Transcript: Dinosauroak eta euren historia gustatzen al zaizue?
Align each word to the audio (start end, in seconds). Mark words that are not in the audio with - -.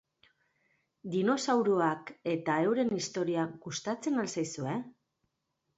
Dinosauroak 1.15 2.11
eta 2.33 2.57
euren 2.71 2.91
historia 3.01 3.45
gustatzen 3.69 4.23
al 4.25 4.37
zaizue? 4.39 4.79